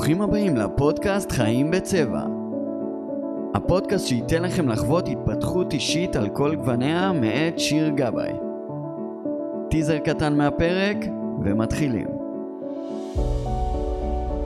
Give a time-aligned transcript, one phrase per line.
[0.00, 2.22] ברוכים הבאים לפודקאסט חיים בצבע.
[3.54, 8.32] הפודקאסט שייתן לכם לחוות התפתחות אישית על כל גווניה מאת שיר גבאי.
[9.70, 10.96] טיזר קטן מהפרק
[11.44, 12.06] ומתחילים.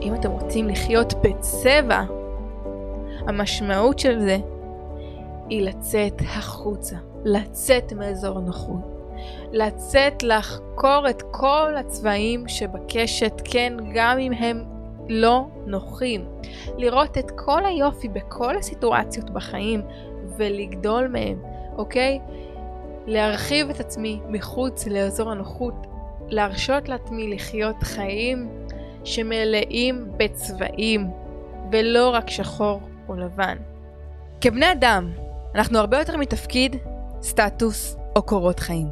[0.01, 2.03] אם אתם רוצים לחיות בצבע,
[3.27, 4.37] המשמעות של זה
[5.49, 9.11] היא לצאת החוצה, לצאת מאזור הנוחות.
[9.51, 14.74] לצאת לחקור את כל הצבעים שבקשת, כן, גם אם הם
[15.09, 16.25] לא נוחים.
[16.77, 19.81] לראות את כל היופי בכל הסיטואציות בחיים
[20.37, 21.41] ולגדול מהם,
[21.77, 22.19] אוקיי?
[23.05, 25.87] להרחיב את עצמי מחוץ לאזור הנוחות,
[26.29, 28.49] להרשות לעצמי לחיות חיים
[29.03, 31.07] שמלאים בצבעים
[31.71, 33.57] ולא רק שחור או לבן.
[34.41, 35.11] כבני אדם,
[35.55, 36.75] אנחנו הרבה יותר מתפקיד,
[37.21, 38.87] סטטוס או קורות חיים.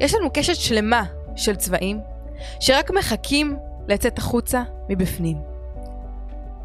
[0.00, 1.04] יש לנו קשת שלמה
[1.36, 2.00] של צבעים
[2.60, 3.56] שרק מחכים
[3.88, 5.36] לצאת החוצה מבפנים.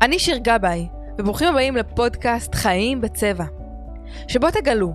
[0.02, 3.45] אני שיר גבאי, וברוכים הבאים לפודקאסט חיים בצבע,
[4.27, 4.93] שבו תגלו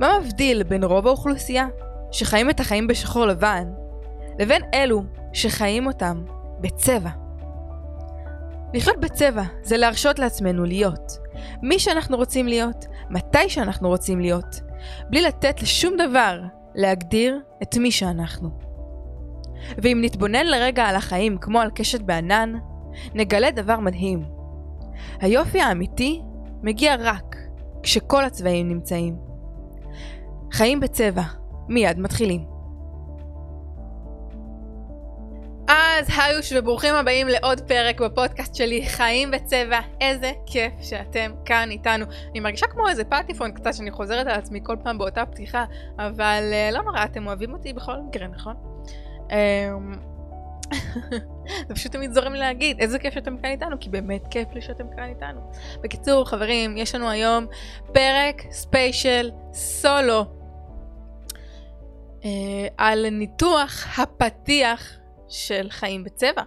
[0.00, 1.66] מה מבדיל בין רוב האוכלוסייה
[2.12, 3.72] שחיים את החיים בשחור לבן,
[4.38, 6.24] לבין אלו שחיים אותם
[6.60, 7.10] בצבע.
[8.74, 11.18] לחיות בצבע זה להרשות לעצמנו להיות
[11.62, 14.60] מי שאנחנו רוצים להיות, מתי שאנחנו רוצים להיות,
[15.10, 16.40] בלי לתת לשום דבר
[16.74, 18.71] להגדיר את מי שאנחנו.
[19.78, 22.52] ואם נתבונן לרגע על החיים כמו על קשת בענן,
[23.14, 24.24] נגלה דבר מדהים.
[25.20, 26.22] היופי האמיתי
[26.62, 27.36] מגיע רק
[27.82, 29.16] כשכל הצבעים נמצאים.
[30.52, 31.22] חיים בצבע,
[31.68, 32.52] מיד מתחילים.
[35.68, 42.04] אז היוש וברוכים הבאים לעוד פרק בפודקאסט שלי חיים בצבע איזה כיף שאתם כאן איתנו
[42.30, 45.64] אני מרגישה כמו איזה פטיפון קצת שאני חוזרת על עצמי כל פעם באותה פתיחה
[45.98, 48.71] אבל uh, לא נורא אתם אוהבים אותי בכל מקרה נכון?
[49.32, 49.96] Um,
[51.68, 54.84] זה פשוט תמיד זורם להגיד איזה כיף שאתם כאן איתנו כי באמת כיף לי שאתם
[54.96, 55.52] כאן איתנו.
[55.80, 57.46] בקיצור חברים יש לנו היום
[57.92, 60.24] פרק ספיישל סולו
[62.20, 62.24] uh,
[62.78, 64.98] על ניתוח הפתיח
[65.28, 66.42] של חיים בצבע.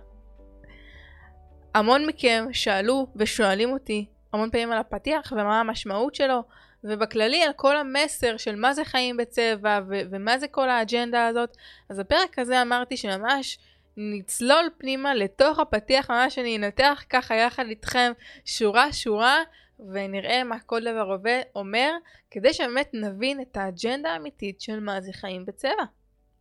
[1.75, 6.44] המון מכם שאלו ושואלים אותי המון פעמים על הפתיח ומה המשמעות שלו
[6.88, 11.57] ובכללי על כל המסר של מה זה חיים בצבע ו- ומה זה כל האג'נדה הזאת
[11.90, 13.59] אז בפרק הזה אמרתי שממש
[13.97, 18.12] נצלול פנימה לתוך הפתיח ממש אני אנתח ככה יחד איתכם
[18.45, 19.38] שורה שורה
[19.79, 21.18] ונראה מה כל דבר
[21.56, 21.91] אומר
[22.31, 25.84] כדי שבאמת נבין את האג'נדה האמיתית של מה זה חיים בצבע.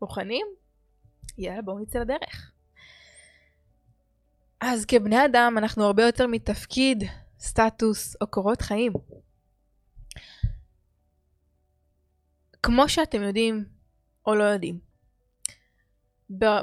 [0.02, 0.46] מוכנים?
[1.38, 2.50] יאללה בואו נצא לדרך.
[4.60, 7.04] אז כבני אדם אנחנו הרבה יותר מתפקיד,
[7.40, 8.92] סטטוס או קורות חיים.
[12.66, 13.64] כמו שאתם יודעים
[14.26, 14.78] או לא יודעים,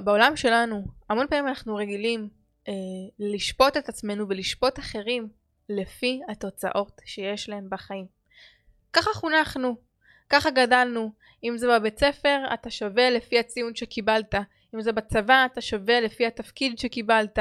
[0.03, 2.29] בעולם שלנו המון פעמים אנחנו רגילים
[2.67, 2.73] אה,
[3.19, 5.29] לשפוט את עצמנו ולשפוט אחרים
[5.69, 8.05] לפי התוצאות שיש להם בחיים.
[8.93, 9.75] ככה חונכנו,
[10.29, 11.11] ככה גדלנו.
[11.43, 14.35] אם זה בבית ספר אתה שווה לפי הציון שקיבלת,
[14.75, 17.39] אם זה בצבא אתה שווה לפי התפקיד שקיבלת,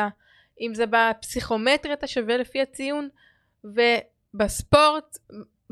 [0.60, 3.08] אם זה בפסיכומטרי אתה שווה לפי הציון,
[3.64, 5.18] ובספורט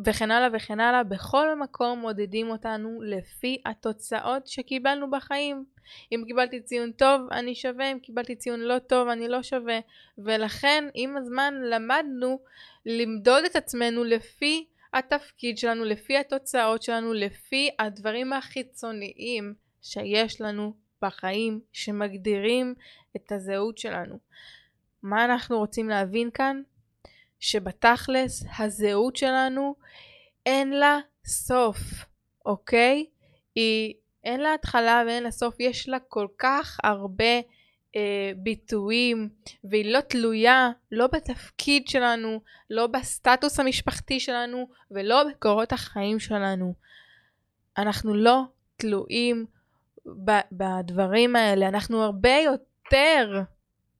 [0.04, 5.64] וכן הלאה וכן הלאה, בכל מקום מודדים אותנו לפי התוצאות שקיבלנו בחיים.
[6.12, 9.78] אם קיבלתי ציון טוב אני שווה, אם קיבלתי ציון לא טוב אני לא שווה,
[10.18, 12.38] ולכן עם הזמן למדנו
[12.86, 21.60] למדוד את עצמנו לפי התפקיד שלנו, לפי התוצאות שלנו, לפי הדברים החיצוניים שיש לנו בחיים
[21.72, 22.74] שמגדירים
[23.16, 24.18] את הזהות שלנו.
[25.02, 26.62] מה אנחנו רוצים להבין כאן?
[27.40, 29.74] שבתכלס הזהות שלנו
[30.46, 31.78] אין לה סוף,
[32.46, 33.06] אוקיי?
[33.54, 33.94] היא
[34.24, 37.40] אין לה התחלה ואין לה סוף, יש לה כל כך הרבה
[37.96, 39.28] אה, ביטויים
[39.64, 42.40] והיא לא תלויה לא בתפקיד שלנו,
[42.70, 46.74] לא בסטטוס המשפחתי שלנו ולא בקורות החיים שלנו.
[47.78, 48.42] אנחנו לא
[48.76, 49.46] תלויים
[50.52, 53.42] בדברים האלה, אנחנו הרבה יותר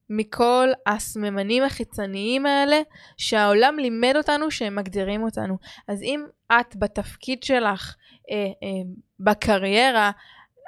[0.09, 2.81] מכל הסממנים החיצוניים האלה
[3.17, 5.57] שהעולם לימד אותנו שהם מגדירים אותנו.
[5.87, 7.95] אז אם את בתפקיד שלך
[8.31, 8.81] אה, אה,
[9.19, 10.11] בקריירה,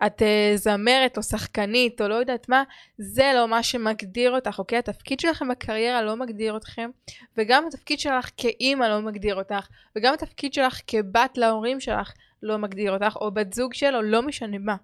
[0.06, 2.64] את אה, זמרת או שחקנית או לא יודעת מה,
[2.98, 4.78] זה לא מה שמגדיר אותך, אוקיי?
[4.78, 6.90] התפקיד שלכם בקריירה לא מגדיר אתכם,
[7.38, 12.94] וגם התפקיד שלך כאימא לא מגדיר אותך, וגם התפקיד שלך כבת להורים שלך לא מגדיר
[12.94, 14.76] אותך, או בת זוג שלו, לא משנה מה.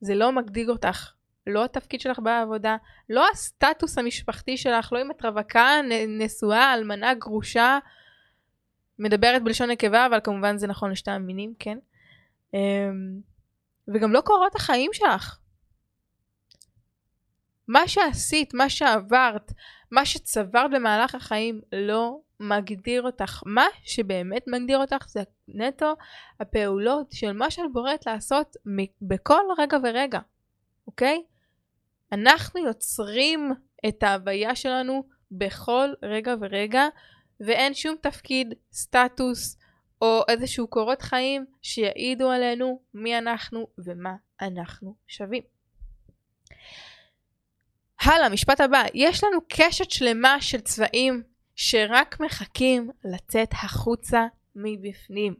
[0.00, 1.12] זה לא מגדיר אותך.
[1.48, 2.76] לא התפקיד שלך בעבודה,
[3.10, 7.78] לא הסטטוס המשפחתי שלך, לא אם את רווקה, נשואה, אלמנה, גרושה,
[8.98, 11.78] מדברת בלשון נקבה, אבל כמובן זה נכון לשתי המינים, כן?
[12.54, 13.20] אמ,
[13.88, 15.38] וגם לא קורות החיים שלך.
[17.68, 19.52] מה שעשית, מה שעברת,
[19.90, 23.42] מה שצברת במהלך החיים לא מגדיר אותך.
[23.46, 25.94] מה שבאמת מגדיר אותך זה נטו
[26.40, 28.56] הפעולות של מה שאת בוראת לעשות
[29.02, 30.20] בכל רגע ורגע,
[30.86, 31.22] אוקיי?
[32.12, 33.52] אנחנו יוצרים
[33.88, 36.86] את ההוויה שלנו בכל רגע ורגע,
[37.40, 39.58] ואין שום תפקיד, סטטוס
[40.02, 45.42] או איזשהו קורות חיים שיעידו עלינו מי אנחנו ומה אנחנו שווים.
[48.00, 48.82] הלאה, משפט הבא.
[48.94, 51.22] יש לנו קשת שלמה של צבעים
[51.56, 54.26] שרק מחכים לצאת החוצה
[54.56, 55.34] מבפנים.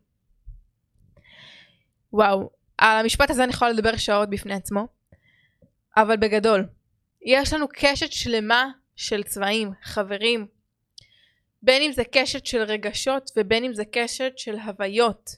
[2.13, 4.87] וואו, על המשפט הזה אני יכולה לדבר שעות בפני עצמו,
[6.03, 6.67] אבל בגדול,
[7.23, 10.47] יש לנו קשת שלמה של צבעים, חברים.
[11.63, 15.31] בין אם זה קשת של רגשות ובין אם זה קשת של הוויות.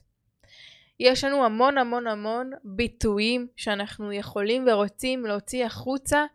[0.99, 6.25] יש לנו המון המון המון ביטויים שאנחנו יכולים ורוצים להוציא החוצה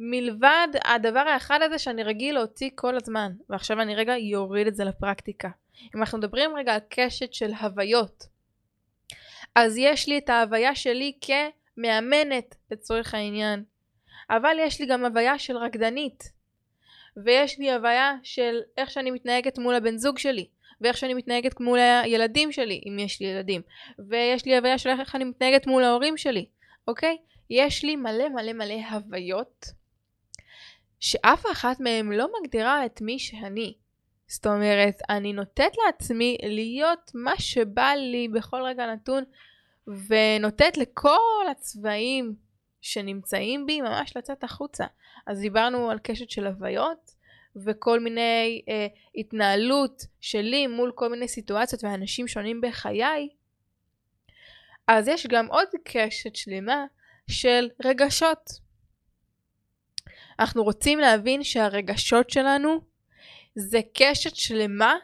[0.00, 4.84] מלבד הדבר האחד הזה שאני רגיל להוציא כל הזמן ועכשיו אני רגע יוריד את זה
[4.84, 5.48] לפרקטיקה.
[5.94, 8.24] אם אנחנו מדברים רגע על קשת של הוויות
[9.54, 11.12] אז יש לי את ההוויה שלי
[11.76, 13.64] כמאמנת לצורך העניין
[14.30, 16.32] אבל יש לי גם הוויה של רקדנית
[17.24, 20.46] ויש לי הוויה של איך שאני מתנהגת מול הבן זוג שלי
[20.80, 23.62] ואיך שאני מתנהגת מול הילדים שלי אם יש לי ילדים
[24.08, 26.46] ויש לי הוויה של איך אני מתנהגת מול ההורים שלי
[26.88, 27.16] אוקיי?
[27.50, 29.66] יש לי מלא מלא מלא הוויות
[31.02, 33.74] שאף אחת מהן לא מגדירה את מי שאני.
[34.26, 39.24] זאת אומרת, אני נותנת לעצמי להיות מה שבא לי בכל רגע נתון,
[39.86, 42.34] ונותנת לכל הצבעים
[42.80, 44.86] שנמצאים בי ממש לצאת החוצה.
[45.26, 47.10] אז דיברנו על קשת של הוויות,
[47.56, 53.28] וכל מיני אה, התנהלות שלי מול כל מיני סיטואציות ואנשים שונים בחיי.
[54.88, 56.84] אז יש גם עוד קשת שלמה
[57.30, 58.50] של רגשות.
[60.38, 62.80] אנחנו רוצים להבין שהרגשות שלנו
[63.54, 64.94] זה קשת שלמה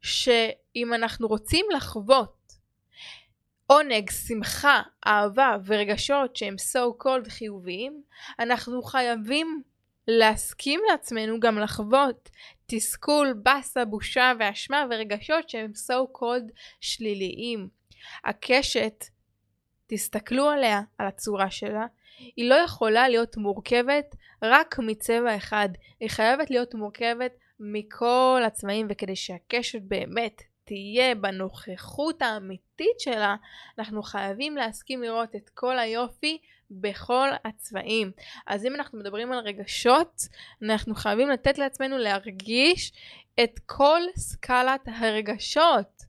[0.00, 2.37] שאם אנחנו רוצים לחוות
[3.70, 8.02] עונג, שמחה, אהבה ורגשות שהם so called חיוביים,
[8.38, 9.62] אנחנו חייבים
[10.08, 12.30] להסכים לעצמנו גם לחוות
[12.66, 17.68] תסכול, באסה, בושה ואשמה ורגשות שהם so called שליליים.
[18.24, 19.04] הקשת,
[19.86, 21.86] תסתכלו עליה, על הצורה שלה,
[22.36, 25.68] היא לא יכולה להיות מורכבת רק מצבע אחד,
[26.00, 33.36] היא חייבת להיות מורכבת מכל הצבעים וכדי שהקשת באמת תהיה בנוכחות האמיתית שלה,
[33.78, 36.38] אנחנו חייבים להסכים לראות את כל היופי
[36.70, 38.10] בכל הצבעים.
[38.46, 40.22] אז אם אנחנו מדברים על רגשות,
[40.62, 42.92] אנחנו חייבים לתת לעצמנו להרגיש
[43.44, 46.02] את כל סקלת הרגשות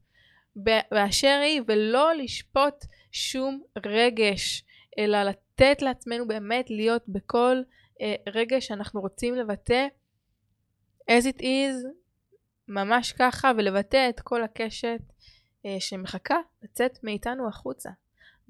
[0.92, 4.64] באשר היא, ולא לשפוט שום רגש,
[4.98, 7.62] אלא לתת לעצמנו באמת להיות בכל
[8.02, 9.88] אה, רגע שאנחנו רוצים לבטא
[11.12, 11.86] as it is,
[12.70, 15.02] ממש ככה, ולבטא את כל הקשת
[15.66, 17.90] אה, שמחכה לצאת מאיתנו החוצה.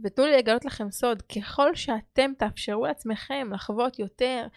[0.04, 4.48] ותנו לי לגלות לכם סוד, ככל שאתם תאפשרו לעצמכם לחוות יותר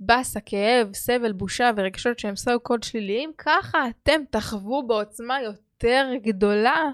[0.00, 6.90] באסה, כאב, סבל, בושה ורגשות שהם סו קוד שליליים, ככה אתם תחוו בעוצמה יותר גדולה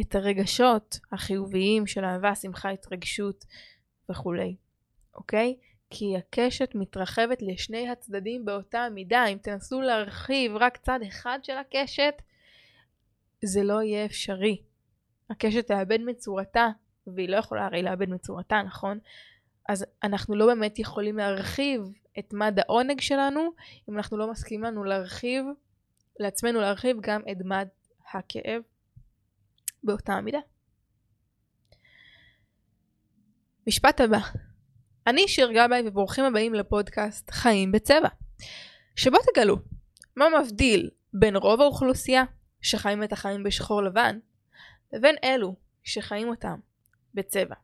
[0.00, 3.44] את הרגשות החיוביים של אהבה, שמחה, התרגשות
[4.10, 4.56] וכולי,
[5.14, 5.56] אוקיי?
[5.90, 9.26] כי הקשת מתרחבת לשני הצדדים באותה מידה.
[9.26, 12.14] אם תנסו להרחיב רק צד אחד של הקשת,
[13.44, 14.62] זה לא יהיה אפשרי.
[15.30, 16.68] הקשת תאבד מצורתה,
[17.06, 18.98] והיא לא יכולה הרי לאבד מצורתה, נכון?
[19.68, 21.82] אז אנחנו לא באמת יכולים להרחיב
[22.18, 23.50] את מד העונג שלנו,
[23.88, 25.44] אם אנחנו לא מסכימים לנו להרחיב,
[26.20, 27.68] לעצמנו להרחיב גם את מד
[28.12, 28.62] הכאב
[29.84, 30.38] באותה המידה.
[33.66, 34.18] משפט הבא
[35.06, 38.08] אני שיר גבאי וברוכים הבאים לפודקאסט חיים בצבע
[38.96, 39.56] שבו תגלו
[40.16, 42.24] מה מבדיל בין רוב האוכלוסייה
[42.60, 44.18] שחיים את החיים בשחור לבן
[44.92, 46.58] לבין אלו שחיים אותם
[47.14, 47.54] בצבע.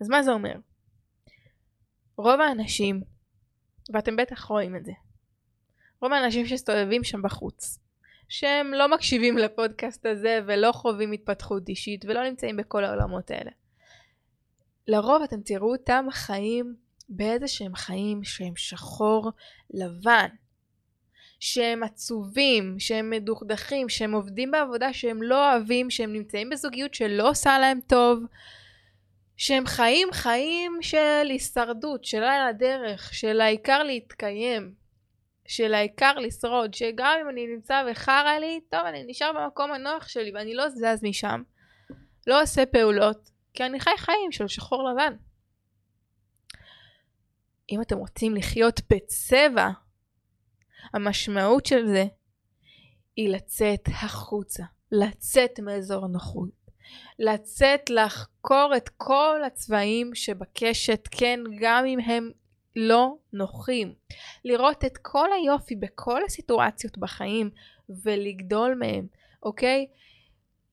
[0.00, 0.54] אז מה זה אומר?
[2.16, 3.00] רוב האנשים,
[3.92, 4.92] ואתם בטח רואים את זה,
[6.00, 7.78] רוב האנשים שסתובבים שם בחוץ,
[8.28, 13.50] שהם לא מקשיבים לפודקאסט הזה ולא חווים התפתחות אישית ולא נמצאים בכל העולמות האלה.
[14.88, 16.74] לרוב אתם תראו אותם חיים
[17.08, 19.30] באיזה שהם חיים שהם שחור
[19.70, 20.28] לבן.
[21.44, 27.58] שהם עצובים, שהם מדוכדכים, שהם עובדים בעבודה שהם לא אוהבים, שהם נמצאים בזוגיות שלא עושה
[27.58, 28.18] להם טוב,
[29.36, 34.74] שהם חיים חיים של הישרדות, של על הדרך, של העיקר להתקיים,
[35.46, 40.32] של העיקר לשרוד, שגם אם אני נמצא וחרא לי, טוב, אני נשאר במקום הנוח שלי
[40.34, 41.42] ואני לא זז משם,
[42.26, 45.16] לא עושה פעולות, כי אני חי חיים של שחור לבן.
[47.70, 49.68] אם אתם רוצים לחיות בצבע,
[50.94, 52.04] המשמעות של זה
[53.16, 56.50] היא לצאת החוצה, לצאת מאזור הנוחות,
[57.18, 62.30] לצאת לחקור את כל הצבעים שבקשת, כן, גם אם הם
[62.76, 63.94] לא נוחים.
[64.44, 67.50] לראות את כל היופי בכל הסיטואציות בחיים
[67.88, 69.06] ולגדול מהם,
[69.42, 69.86] אוקיי?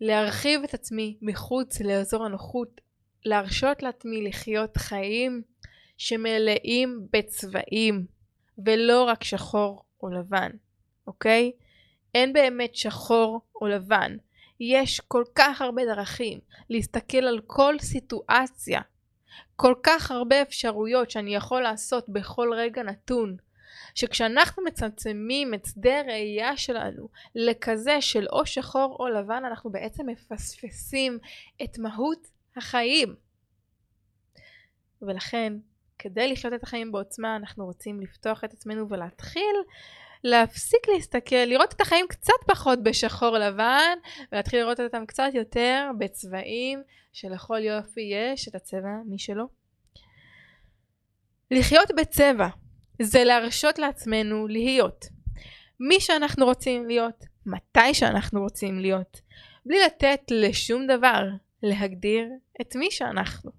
[0.01, 2.82] להרחיב את עצמי מחוץ לאזור הנוחות,
[3.25, 5.41] להרשות לעצמי לחיות חיים
[5.98, 8.06] שמלאים בצבעים
[8.65, 10.50] ולא רק שחור או לבן,
[11.08, 11.51] אוקיי?
[12.15, 14.18] אין באמת שחור או לבן.
[14.60, 16.39] יש כל כך הרבה דרכים
[16.70, 18.82] להסתכל על כל סיטואציה,
[19.56, 23.38] כל כך הרבה אפשרויות שאני יכול לעשות בכל רגע נתון,
[23.95, 31.17] שכשאנחנו מצמצמים את שדה הראייה שלנו לכזה של או שחור או לבן, אנחנו בעצם מפספסים
[31.63, 33.15] את מהות החיים.
[35.01, 35.53] ולכן,
[35.99, 39.55] כדי לחיות את החיים בעוצמה, אנחנו רוצים לפתוח את עצמנו ולהתחיל
[40.23, 43.97] להפסיק להסתכל, לראות את החיים קצת פחות בשחור לבן,
[44.31, 46.83] ולהתחיל לראות אותם קצת יותר בצבעים,
[47.13, 49.45] שלכל יופי יש את הצבע משלו.
[51.51, 52.47] לחיות בצבע
[53.01, 55.06] זה להרשות לעצמנו להיות
[55.79, 59.22] מי שאנחנו רוצים להיות, מתי שאנחנו רוצים להיות,
[59.65, 61.24] בלי לתת לשום דבר
[61.63, 62.27] להגדיר
[62.62, 63.51] את מי שאנחנו.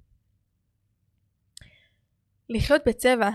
[2.48, 3.30] לחיות בצבע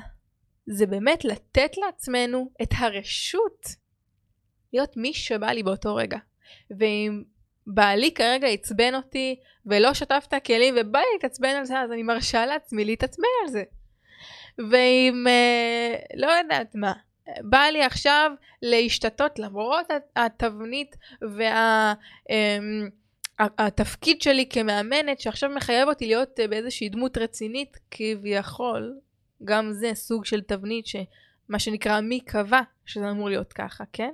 [0.67, 3.65] זה באמת לתת לעצמנו את הרשות
[4.73, 6.17] להיות מי שבא לי באותו רגע.
[6.79, 7.23] ואם
[7.67, 12.03] בעלי כרגע עצבן אותי ולא שטף את הכלים ובא לי להתעצבן על זה, אז אני
[12.03, 13.63] מרשה לעצמי להתעצבן על זה.
[14.57, 16.93] ואם אה, לא יודעת מה,
[17.41, 18.31] בא לי עכשיו
[18.61, 19.85] להשתתות למרות
[20.15, 21.93] התבנית וה,
[22.29, 22.59] אה,
[24.19, 28.99] שלי כמאמנת שעכשיו מחייב אותי להיות אה, באיזושהי דמות רצינית כביכול,
[29.43, 34.11] גם זה סוג של תבנית שמה שנקרא מי קבע שזה אמור להיות ככה, כן?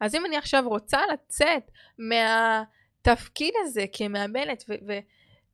[0.00, 4.64] אז אם אני עכשיו רוצה לצאת מהתפקיד הזה כמאמנת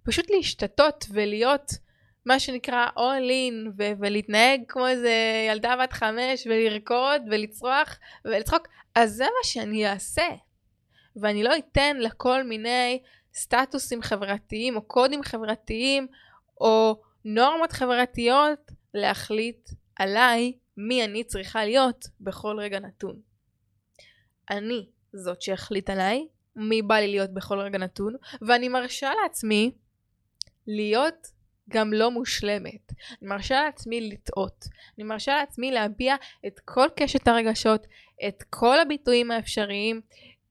[0.03, 1.73] ופשוט להשתתות ולהיות
[2.27, 5.13] מה שנקרא all in ו- ולהתנהג כמו איזה
[5.51, 10.29] ילדה בת חמש ולרקוד ולצרוח ולצחוק, אז זה מה שאני אעשה.
[11.17, 13.03] ואני לא אתן לכל מיני
[13.35, 16.07] סטטוסים חברתיים או קודים חברתיים
[16.61, 23.21] או נורמות חברתיות להחליט עליי מי אני צריכה להיות בכל רגע נתון.
[24.51, 29.73] אני זאת שיחליט עליי מי בא לי להיות בכל רגע נתון, ואני מרשה לעצמי
[30.67, 31.36] להיות
[31.71, 32.93] גם לא מושלמת.
[33.23, 34.65] אני מרשה לעצמי לטעות.
[34.99, 37.87] אני מרשה לעצמי להביע את כל קשת הרגשות,
[38.29, 40.01] את כל הביטויים האפשריים,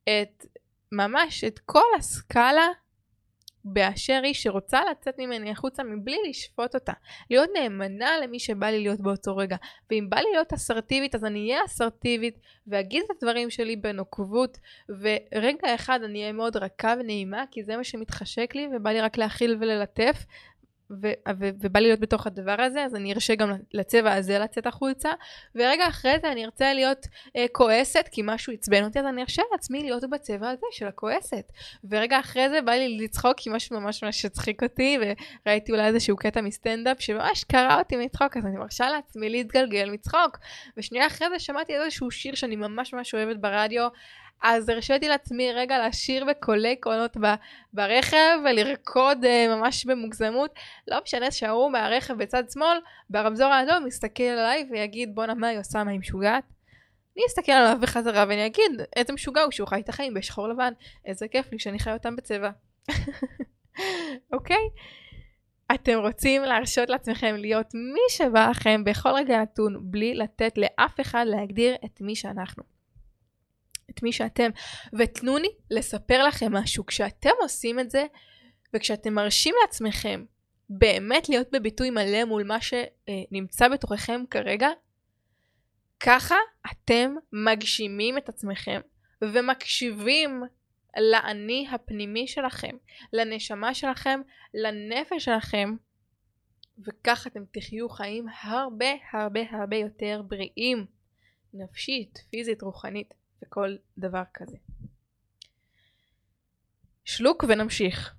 [0.04, 0.46] את
[0.92, 2.68] ממש את כל הסקאלה
[3.66, 6.94] באשר היא שרוצה לצאת ממני החוצה מבלי לשפוט אותה.
[7.30, 9.56] להיות נאמנה למי שבא לי להיות באותו רגע.
[9.92, 14.58] ואם בא לי להיות אסרטיבית אז אני אהיה אסרטיבית ואגיד את הדברים שלי בנוקבות
[14.90, 19.18] ורגע אחד אני אהיה מאוד רכה ונעימה כי זה מה שמתחשק לי ובא לי רק
[19.18, 20.26] להכיל וללטף
[20.92, 24.68] ו- ו- ובא לי להיות בתוך הדבר הזה, אז אני ארשה גם לצבע הזה לצאת
[24.68, 25.10] החוצה,
[25.56, 27.06] ורגע אחרי זה אני ארצה להיות
[27.38, 31.52] אה, כועסת כי משהו עצבן אותי, אז אני ארשה לעצמי להיות בצבע הזה של הכועסת.
[31.92, 34.98] ורגע אחרי זה בא לי לצחוק כי משהו ממש ממש הצחיק אותי,
[35.46, 40.38] וראיתי אולי איזשהו קטע מסטנדאפ שממש קרע אותי מצחוק, אז אני מרשה לעצמי להתגלגל מצחוק.
[40.78, 43.88] ושנייה אחרי זה שמעתי איזשהו שיר שאני ממש ממש אוהבת ברדיו,
[44.44, 47.18] אז הרשיתי לעצמי רגע לשיר בקולי קולות
[47.74, 50.54] ברכב ולרקוד uh, ממש במוגזמות.
[50.88, 52.78] לא משנה שההוא מהרכב בצד שמאל,
[53.10, 56.44] ברמזור האדום, יסתכל עליי ויגיד בואנה מה היא עושה, מה היא משוגעת?
[57.18, 60.74] אני אסתכל עליו בחזרה ואני אגיד איזה משוגע הוא שהוא חי את החיים בשחור לבן,
[61.06, 62.50] איזה כיף לי שאני חי אותם בצבע.
[64.34, 64.70] אוקיי?
[65.74, 71.26] אתם רוצים להרשות לעצמכם להיות מי שבא לכם בכל רגע נתון בלי לתת לאף אחד
[71.28, 72.75] להגדיר את מי שאנחנו.
[73.90, 74.50] את מי שאתם.
[75.00, 78.06] ותנו לי לספר לכם משהו, כשאתם עושים את זה,
[78.74, 80.26] וכשאתם מרשים לעצמכם
[80.70, 84.70] באמת להיות בביטוי מלא מול מה שנמצא בתוככם כרגע,
[86.00, 86.36] ככה
[86.72, 88.82] אתם מגשימים את עצמכם
[89.22, 90.44] ומקשיבים
[90.98, 92.76] לאני הפנימי שלכם,
[93.14, 94.22] לנשמה שלכם,
[94.54, 95.76] לנפש שלכם,
[96.86, 100.86] וככה אתם תחיו חיים הרבה הרבה הרבה יותר בריאים,
[101.54, 103.14] נפשית, פיזית, רוחנית.
[103.46, 104.58] וכל דבר כזה.
[107.06, 108.16] שלוק ונמשיך.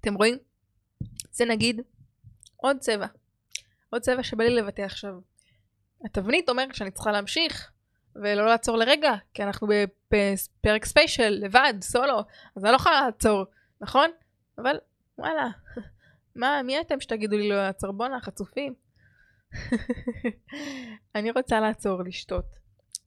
[0.00, 0.38] אתם רואים?
[1.30, 1.80] זה נגיד
[2.56, 3.06] עוד צבע.
[3.90, 5.14] עוד צבע שבא לי לבטא עכשיו.
[6.04, 7.70] התבנית אומרת שאני צריכה להמשיך
[8.14, 9.68] ולא לעצור לרגע, כי אנחנו
[10.10, 12.18] בפרק ספיישל, לבד, סולו,
[12.56, 13.44] אז אני לא יכולה לעצור,
[13.80, 14.10] נכון?
[14.58, 14.76] אבל
[15.18, 15.48] וואלה,
[16.36, 17.92] מה, מי אתם שתגידו לי לא לעצור?
[17.92, 18.85] בואנה, חצופים.
[21.16, 22.44] אני רוצה לעצור לשתות.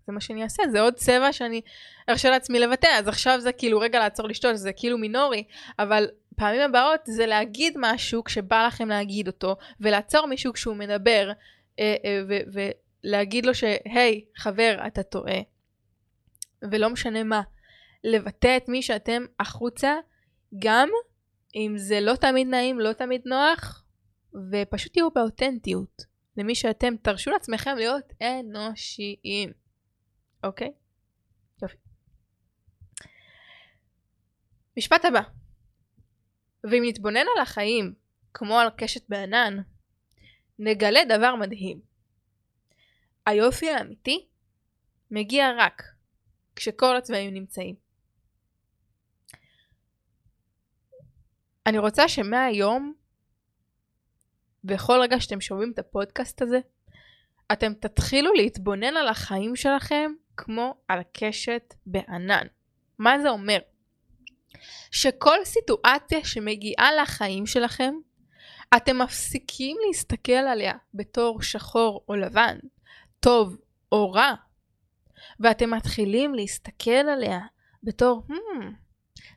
[0.08, 1.62] זה מה שאני אעשה, זה עוד צבע שאני
[2.10, 5.44] ארשה לעצמי לבטא, אז עכשיו זה כאילו רגע לעצור לשתות, זה כאילו מינורי,
[5.80, 11.32] אבל פעמים הבאות זה להגיד משהו כשבא לכם להגיד אותו, ולעצור מישהו כשהוא מדבר,
[11.80, 12.22] אה, אה,
[13.04, 15.40] ולהגיד לו שהי, חבר, אתה טועה.
[16.72, 17.42] ולא משנה מה.
[18.04, 19.96] לבטא את מי שאתם החוצה,
[20.60, 20.90] גם
[21.56, 23.84] אם זה לא תמיד נעים, לא תמיד נוח,
[24.52, 26.10] ופשוט תהיו באותנטיות.
[26.40, 29.54] למי שאתם, תרשו לעצמכם להיות אנושיים,
[30.44, 30.72] אוקיי?
[34.78, 35.22] משפט הבא.
[36.64, 37.94] ואם נתבונן על החיים
[38.34, 39.58] כמו על קשת בענן,
[40.60, 41.82] נגלה דבר מדהים.
[43.26, 44.28] היופי האמיתי
[45.12, 45.84] מגיע רק
[46.56, 47.76] כשכל הצבעים נמצאים.
[51.66, 52.94] אני רוצה שמהיום,
[54.64, 56.60] בכל רגע שאתם שומעים את הפודקאסט הזה,
[57.52, 62.48] אתם תתחילו להתבונן על החיים שלכם כמו על קשת בענן.
[63.00, 63.60] מה זה אומר?
[64.92, 67.94] שכל סיטואציה שמגיעה לחיים שלכם,
[68.78, 72.58] אתם מפסיקים להסתכל עליה בתור שחור או לבן,
[73.20, 73.58] טוב
[73.92, 74.34] או רע,
[75.40, 77.40] ואתם מתחילים להסתכל עליה
[77.84, 78.64] בתור, hmm,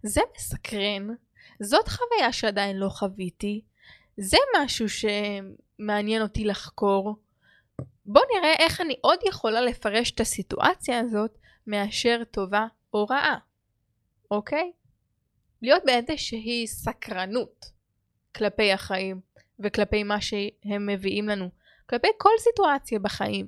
[0.02, 1.08] זה מסקרן,
[1.60, 3.64] זאת חוויה שעדיין לא חוויתי,
[4.16, 7.16] זה משהו שמעניין אותי לחקור.
[8.06, 13.38] בואו נראה איך אני עוד יכולה לפרש את הסיטואציה הזאת מאשר טובה או רעה,
[14.30, 14.72] אוקיי?
[15.62, 17.64] להיות באיזושהי סקרנות
[18.36, 19.20] כלפי החיים
[19.60, 21.50] וכלפי מה שהם מביאים לנו,
[21.90, 23.46] כלפי כל סיטואציה בחיים.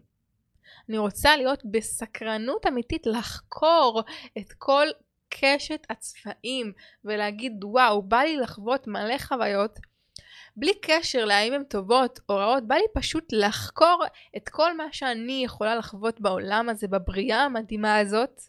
[0.89, 4.03] אני רוצה להיות בסקרנות אמיתית לחקור
[4.39, 4.87] את כל
[5.29, 6.73] קשת הצבעים
[7.05, 9.79] ולהגיד וואו בא לי לחוות מלא חוויות
[10.57, 14.05] בלי קשר להאם הן טובות או רעות בא לי פשוט לחקור
[14.37, 18.41] את כל מה שאני יכולה לחוות בעולם הזה בבריאה המדהימה הזאת.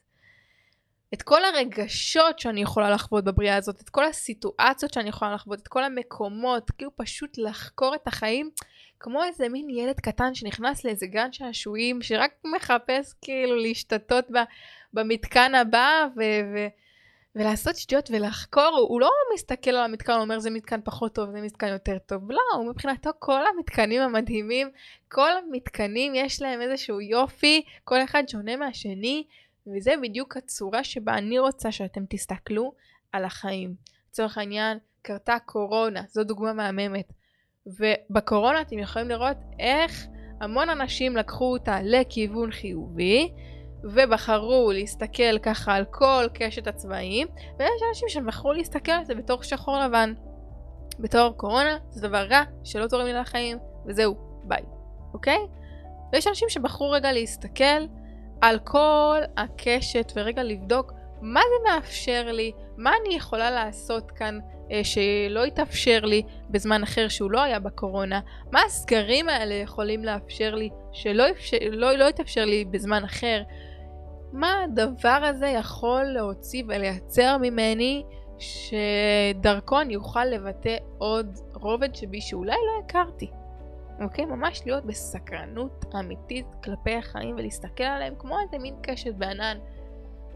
[1.13, 5.67] את כל הרגשות שאני יכולה לחוות בבריאה הזאת, את כל הסיטואציות שאני יכולה לחוות, את
[5.67, 8.49] כל המקומות, כאילו פשוט לחקור את החיים
[8.99, 14.25] כמו איזה מין ילד קטן שנכנס לאיזה גן שעשועים, שרק מחפש כאילו להשתתות
[14.93, 16.21] במתקן הבא ו...
[16.21, 16.67] ו
[17.35, 21.41] ולעשות שטויות ולחקור, הוא לא מסתכל על המתקן, הוא אומר זה מתקן פחות טוב, זה
[21.41, 24.69] מתקן יותר טוב, לא, הוא מבחינתו כל המתקנים המדהימים,
[25.11, 29.23] כל המתקנים יש להם איזשהו יופי, כל אחד שונה מהשני,
[29.67, 32.73] וזה בדיוק הצורה שבה אני רוצה שאתם תסתכלו
[33.11, 33.75] על החיים.
[34.09, 37.13] לצורך העניין, קרתה קורונה, זו דוגמה מהממת.
[37.67, 40.05] ובקורונה אתם יכולים לראות איך
[40.41, 43.31] המון אנשים לקחו אותה לכיוון חיובי,
[43.85, 47.27] ובחרו להסתכל ככה על כל קשת הצבעים,
[47.59, 50.13] ויש אנשים שבחרו להסתכל על זה בתור שחור לבן.
[50.99, 54.63] בתור קורונה זה דבר רע שלא תורם לי לחיים, וזהו, ביי,
[55.13, 55.39] אוקיי?
[56.13, 57.85] ויש אנשים שבחרו רגע להסתכל
[58.41, 64.39] על כל הקשת ורגע לבדוק מה זה מאפשר לי, מה אני יכולה לעשות כאן
[64.71, 68.19] אה, שלא יתאפשר לי בזמן אחר שהוא לא היה בקורונה,
[68.51, 73.41] מה הסגרים האלה יכולים לאפשר לי שלא אפשר, לא, לא יתאפשר לי בזמן אחר,
[74.35, 78.03] מה הדבר הזה יכול להוציא ולייצר ממני
[78.37, 83.31] שדרכו אני אוכל לבטא עוד רובד שבי שאולי לא הכרתי.
[84.01, 84.25] אוקיי?
[84.25, 89.57] ממש להיות בסקרנות אמיתית כלפי החיים ולהסתכל עליהם כמו איזה מין קשת בענן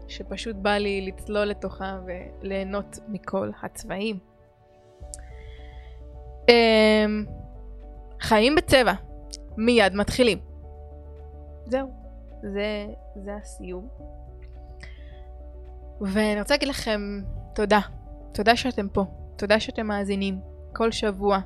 [0.08, 4.18] שפשוט בא לי לצלול לתוכה וליהנות מכל הצבעים.
[6.48, 7.24] אמ,
[8.20, 8.92] חיים בצבע,
[9.56, 10.38] מיד מתחילים.
[11.64, 11.99] זהו,
[12.42, 13.88] זה, זה הסיום.
[16.00, 17.20] ואני רוצה להגיד לכם
[17.54, 17.80] תודה.
[18.32, 19.04] תודה שאתם פה.
[19.36, 20.40] תודה שאתם מאזינים
[20.72, 21.38] כל שבוע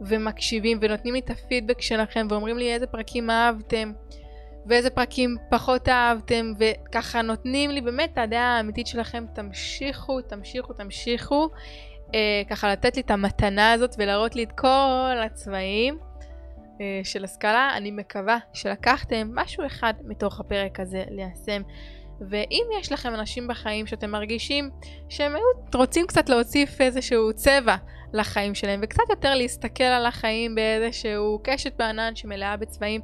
[0.00, 3.92] ומקשיבים ונותנים לי את הפידבק שלכם ואומרים לי איזה פרקים אהבתם
[4.66, 11.48] ואיזה פרקים פחות אהבתם וככה נותנים לי באמת את הדעה האמיתית שלכם תמשיכו תמשיכו תמשיכו
[12.14, 15.98] אה, ככה לתת לי את המתנה הזאת ולהראות לי את כל הצבעים
[17.04, 21.62] של הסקאלה אני מקווה שלקחתם משהו אחד מתוך הפרק הזה ליישם
[22.20, 24.70] ואם יש לכם אנשים בחיים שאתם מרגישים
[25.08, 25.32] שהם
[25.74, 27.76] רוצים קצת להוסיף איזשהו צבע
[28.12, 33.00] לחיים שלהם וקצת יותר להסתכל על החיים באיזשהו קשת בענן שמלאה בצבעים,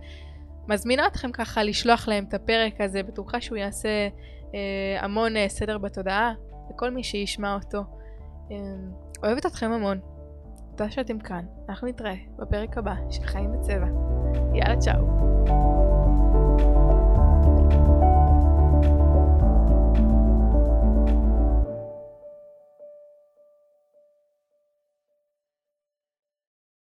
[0.69, 4.09] מזמינה אתכם ככה לשלוח להם את הפרק הזה, בטוחה שהוא יעשה
[4.55, 6.33] אה, המון אה, סדר בתודעה
[6.71, 7.79] לכל מי שישמע אותו.
[8.51, 8.57] אה,
[9.23, 10.16] אוהבת אתכם המון.
[10.77, 11.45] תודה שאתם כאן.
[11.69, 13.87] אנחנו נתראה בפרק הבא של חיים בצבע.
[14.55, 15.07] יאללה צ'או.